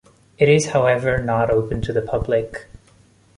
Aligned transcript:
It 0.39 0.49
is 0.49 0.69
however 0.69 1.19
not 1.21 1.51
open 1.51 1.79
to 1.81 1.93
the 1.93 2.01
public. 2.01 2.65